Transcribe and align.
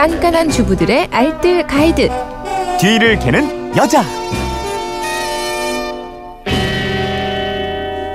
깐깐한 0.00 0.48
주부들의 0.48 1.08
알뜰 1.12 1.66
가이드. 1.66 2.08
뒤를 2.80 3.18
캐는 3.18 3.76
여자. 3.76 4.02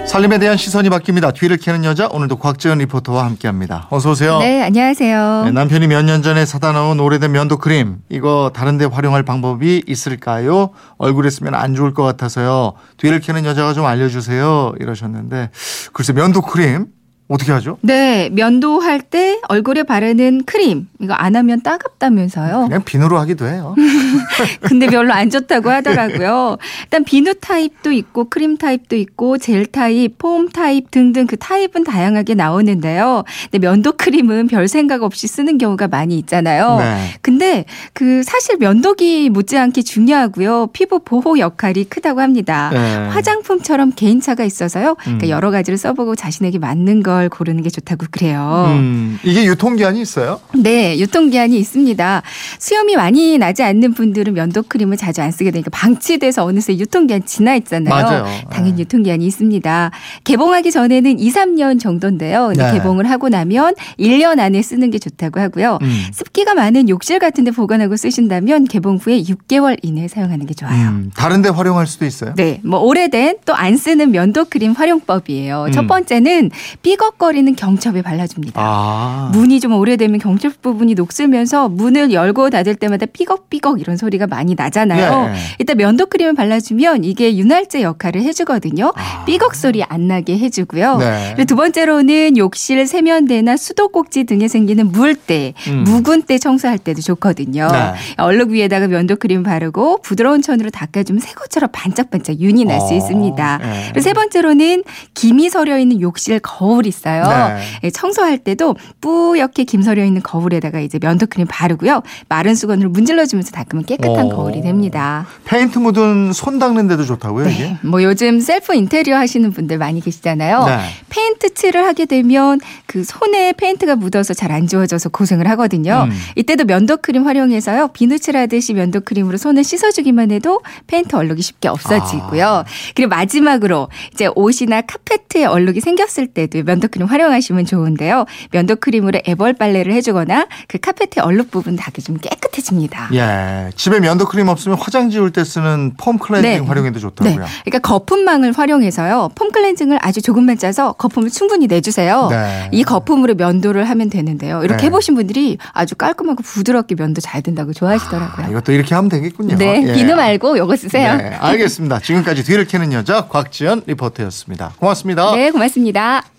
살림에 0.07 0.39
대한 0.39 0.57
시선이 0.57 0.89
바뀝니다. 0.89 1.31
뒤를 1.35 1.57
캐는 1.57 1.85
여자 1.85 2.07
오늘도 2.11 2.37
곽재현 2.37 2.79
리포터와 2.79 3.23
함께합니다. 3.25 3.85
어서 3.91 4.09
오세요. 4.09 4.39
네, 4.39 4.63
안녕하세요. 4.63 5.43
네, 5.45 5.51
남편이 5.51 5.85
몇 5.85 6.01
년 6.03 6.23
전에 6.23 6.47
사다 6.47 6.71
놓은 6.71 6.99
오래된 6.99 7.31
면도 7.31 7.57
크림 7.59 7.97
이거 8.09 8.49
다른데 8.55 8.85
활용할 8.85 9.21
방법이 9.21 9.83
있을까요? 9.85 10.71
얼굴에 10.97 11.29
쓰면 11.29 11.53
안 11.53 11.75
좋을 11.75 11.93
것 11.93 12.01
같아서요. 12.01 12.73
뒤를 12.97 13.19
캐는 13.19 13.45
여자가 13.45 13.73
좀 13.73 13.85
알려주세요. 13.85 14.73
이러셨는데 14.79 15.51
글쎄 15.93 16.13
면도 16.13 16.41
크림 16.41 16.87
어떻게 17.27 17.51
하죠? 17.53 17.79
네, 17.81 18.29
면도할 18.33 19.01
때 19.01 19.39
얼굴에 19.47 19.81
바르는 19.81 20.43
크림 20.45 20.87
이거 20.99 21.13
안 21.13 21.35
하면 21.35 21.61
따갑다면서요. 21.61 22.65
그냥 22.67 22.83
비누로 22.83 23.17
하기도 23.17 23.47
해요. 23.47 23.73
근데 24.61 24.85
별로 24.85 25.11
안 25.11 25.31
좋다고 25.31 25.71
하더라고요. 25.71 26.57
일단 26.83 27.03
비누 27.03 27.35
타입도 27.41 27.91
있고 27.93 28.29
크림 28.29 28.57
타입도 28.57 28.95
있고 28.95 29.39
젤 29.39 29.65
타입, 29.65 30.19
foam 30.19 30.49
타입 30.49 30.91
등등 30.91 31.25
그 31.25 31.35
타입은 31.35 31.83
다양하게 31.83 32.35
나오는데요. 32.35 33.23
근데 33.49 33.65
면도 33.65 33.93
크림은 33.93 34.47
별 34.47 34.67
생각 34.67 35.01
없이 35.01 35.27
쓰는 35.27 35.57
경우가 35.57 35.87
많이 35.87 36.19
있잖아요. 36.19 36.77
네. 36.77 37.09
근데 37.21 37.65
그 37.93 38.21
사실 38.21 38.57
면도기 38.57 39.31
못지않게 39.31 39.81
중요하고요. 39.81 40.67
피부 40.73 40.99
보호 40.99 41.39
역할이 41.39 41.85
크다고 41.85 42.21
합니다. 42.21 42.69
네. 42.71 43.07
화장품처럼 43.07 43.93
개인차가 43.95 44.43
있어서요. 44.43 44.93
그러니까 44.95 45.25
음. 45.25 45.29
여러 45.29 45.49
가지를 45.49 45.77
써보고 45.77 46.15
자신에게 46.15 46.59
맞는 46.59 47.01
걸 47.15 47.29
고르는 47.29 47.63
게 47.63 47.69
좋다고 47.69 48.07
그래요. 48.11 48.65
음, 48.77 49.17
이게 49.23 49.45
유통기한이 49.45 50.01
있어요? 50.01 50.39
네, 50.53 50.97
유통기한이 50.99 51.57
있습니다. 51.57 52.21
수염이 52.59 52.95
많이 52.97 53.37
나지 53.37 53.63
않는 53.63 53.93
분들은 53.93 54.33
면도 54.33 54.63
크림을 54.63 54.97
자주 54.97 55.21
안 55.21 55.31
쓰게 55.31 55.51
되니까 55.51 55.69
방치돼서 55.71 56.43
어느새 56.43 56.77
유통기한 56.77 57.25
지나 57.25 57.55
있잖아요. 57.55 57.89
맞아요. 57.93 58.25
당연히 58.49 58.75
네. 58.75 58.81
유통기한이 58.81 59.25
있습니다. 59.25 59.91
개봉하기 60.25 60.71
전에는 60.71 61.19
2, 61.19 61.31
3년 61.31 61.79
정도인데요. 61.79 62.51
네. 62.55 62.73
개봉을 62.73 63.09
하고 63.09 63.29
나면 63.29 63.75
1년 63.99 64.39
안에 64.39 64.61
쓰는 64.61 64.91
게 64.91 64.99
좋다고 64.99 65.39
하고요. 65.39 65.79
음. 65.81 66.03
습기가 66.13 66.53
많은 66.53 66.89
욕실 66.89 67.19
같은 67.19 67.43
데 67.45 67.51
보관하고 67.51 67.95
쓰신다면 67.95 68.65
개봉 68.65 68.97
후에 68.97 69.21
6개월 69.23 69.77
이내에 69.81 70.07
사용하는 70.09 70.45
게 70.45 70.53
좋아요. 70.53 70.89
음, 70.89 71.11
다른 71.15 71.41
데 71.41 71.49
활용할 71.49 71.87
수도 71.87 72.05
있어요? 72.05 72.33
네, 72.35 72.59
뭐 72.63 72.79
오래된 72.79 73.37
또 73.45 73.55
안 73.55 73.77
쓰는 73.77 74.11
면도 74.11 74.45
크림 74.45 74.73
활용법이에요. 74.73 75.65
음. 75.67 75.71
첫 75.71 75.87
번째는 75.87 76.51
삐 76.81 76.97
걱거리는 77.05 77.55
경첩에 77.55 78.01
발라줍니다. 78.01 78.61
아. 78.63 79.29
문이 79.33 79.59
좀 79.59 79.73
오래되면 79.73 80.19
경첩 80.19 80.61
부분이 80.61 80.95
녹슬면서 80.95 81.69
문을 81.69 82.11
열고 82.11 82.49
닫을 82.49 82.75
때마다 82.75 83.05
삐걱삐걱 83.05 83.79
이런 83.79 83.97
소리가 83.97 84.27
많이 84.27 84.55
나잖아요. 84.55 85.29
예. 85.29 85.35
일단 85.59 85.77
면도 85.77 86.07
크림을 86.07 86.33
발라주면 86.33 87.03
이게 87.03 87.37
윤활제 87.37 87.81
역할을 87.81 88.21
해주거든요. 88.23 88.93
아. 88.95 89.25
삐걱 89.25 89.55
소리 89.55 89.83
안 89.83 90.07
나게 90.07 90.37
해주고요. 90.37 90.97
네. 90.97 91.45
두 91.45 91.55
번째로는 91.55 92.37
욕실 92.37 92.85
세면대나 92.87 93.57
수도꼭지 93.57 94.23
등에 94.23 94.47
생기는 94.47 94.91
물때, 94.91 95.53
음. 95.67 95.83
묵은 95.83 96.23
때 96.23 96.37
청소할 96.37 96.79
때도 96.79 97.01
좋거든요. 97.01 97.67
네. 97.71 97.93
얼룩 98.17 98.49
위에다가 98.49 98.87
면도 98.87 99.15
크림 99.15 99.43
바르고 99.43 99.99
부드러운 100.01 100.41
천으로 100.41 100.69
닦아주면 100.69 101.19
새 101.19 101.33
것처럼 101.33 101.69
반짝반짝 101.71 102.39
윤이 102.39 102.65
날수 102.65 102.93
어, 102.93 102.97
있습니다. 102.97 103.59
예. 103.61 103.83
그리고 103.89 104.01
세 104.01 104.13
번째로는 104.13 104.83
김이 105.13 105.49
서려 105.49 105.77
있는 105.77 106.01
욕실 106.01 106.39
거울 106.39 106.85
있어요. 106.95 107.23
네. 107.27 107.61
예, 107.83 107.89
청소할 107.91 108.39
때도 108.39 108.75
뿌옇게 109.01 109.65
김 109.65 109.81
서려 109.81 110.03
있는 110.03 110.23
거울에다가 110.23 110.79
이제 110.79 110.97
면도 110.99 111.27
크림 111.27 111.45
바르고요. 111.47 112.01
마른 112.29 112.55
수건으로 112.55 112.89
문질러 112.89 113.25
주면서 113.25 113.51
닦으면 113.51 113.85
깨끗한 113.85 114.25
오. 114.27 114.29
거울이 114.29 114.61
됩니다. 114.61 115.27
페인트 115.45 115.77
묻은 115.79 116.33
손 116.33 116.57
닦는 116.59 116.87
데도 116.87 117.03
좋다고요, 117.05 117.49
이게? 117.49 117.63
네. 117.63 117.77
뭐 117.83 118.01
요즘 118.03 118.39
셀프 118.39 118.73
인테리어 118.73 119.17
하시는 119.17 119.51
분들 119.51 119.77
많이 119.77 120.01
계시잖아요. 120.01 120.65
네. 120.65 120.79
페인트 121.09 121.53
칠을 121.53 121.85
하게 121.85 122.05
되면 122.05 122.59
그 122.87 123.03
손에 123.03 123.53
페인트가 123.53 123.95
묻어서 123.95 124.33
잘 124.33 124.55
안 124.55 124.67
지워져서 124.67 125.09
고생을 125.09 125.49
하거든요. 125.49 126.07
음. 126.09 126.17
이때도 126.37 126.63
면도 126.63 126.95
크림 126.97 127.27
활용해서요. 127.27 127.89
비누 127.89 128.19
칠 128.19 128.37
하듯이 128.37 128.73
면도 128.73 129.01
크림으로 129.01 129.37
손을 129.37 129.65
씻어주기만 129.65 130.31
해도 130.31 130.61
페인트 130.87 131.15
얼룩이 131.17 131.41
쉽게 131.41 131.67
없어지고요. 131.67 132.45
아. 132.45 132.63
그리고 132.95 133.09
마지막으로 133.09 133.89
이제 134.13 134.29
옷이나 134.33 134.79
카페트에 134.81 135.43
얼룩이 135.43 135.81
생겼을 135.81 136.27
때도 136.27 136.63
면도 136.63 136.84
크림 136.87 137.07
활용하시면 137.07 137.65
좋은데요. 137.65 138.25
면도 138.51 138.75
크림으로 138.75 139.19
애벌 139.27 139.53
빨래를 139.53 139.93
해주거나 139.93 140.47
그 140.67 140.77
카페트의 140.77 141.23
얼룩 141.25 141.51
부분 141.51 141.75
닦아주면 141.75 142.21
깨끗해집니다. 142.21 143.09
예. 143.13 143.71
집에 143.75 143.99
면도 143.99 144.25
크림 144.25 144.47
없으면 144.47 144.77
화장 144.79 145.09
지울 145.09 145.31
때 145.31 145.43
쓰는 145.43 145.93
foam 145.97 146.17
cleansing 146.17 146.51
네. 146.51 146.57
활용해도 146.59 146.95
네. 146.95 146.99
좋다고요. 146.99 147.45
그러니까 147.63 147.79
거품망을 147.79 148.51
활용해서요. 148.53 149.31
foam 149.35 149.51
cleansing을 149.51 149.99
아주 150.01 150.21
조금만 150.21 150.57
짜서 150.57 150.93
거품을 150.93 151.29
충분히 151.29 151.67
내주세요. 151.67 152.27
네. 152.29 152.69
이 152.71 152.83
거품으로 152.83 153.35
면도를 153.35 153.89
하면 153.89 154.09
되는데요. 154.09 154.63
이렇게 154.63 154.81
네. 154.81 154.87
해보신 154.87 155.15
분들이 155.15 155.57
아주 155.73 155.95
깔끔하고 155.95 156.43
부드럽게 156.43 156.95
면도 156.95 157.21
잘 157.21 157.41
된다고 157.41 157.73
좋아하시더라고요. 157.73 158.45
아, 158.45 158.49
이것도 158.49 158.71
이렇게 158.71 158.95
하면 158.95 159.09
되겠군요. 159.09 159.57
네, 159.57 159.83
예. 159.87 159.93
비누 159.93 160.15
말고 160.15 160.57
요거 160.57 160.75
쓰세요. 160.75 161.15
네, 161.15 161.35
알겠습니다. 161.39 161.99
지금까지 161.99 162.43
뒤를 162.43 162.65
캐는 162.65 162.93
여자 162.93 163.27
곽지연 163.27 163.83
리포터였습니다. 163.85 164.73
고맙습니다. 164.77 165.35
네, 165.35 165.51
고맙습니다. 165.51 166.34